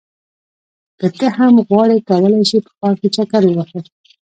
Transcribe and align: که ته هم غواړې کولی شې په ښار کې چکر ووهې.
که 0.99 1.07
ته 1.17 1.27
هم 1.37 1.53
غواړې 1.67 1.97
کولی 2.09 2.41
شې 2.49 2.57
په 2.65 2.71
ښار 2.77 2.95
کې 3.01 3.07
چکر 3.15 3.41
ووهې. 3.45 3.79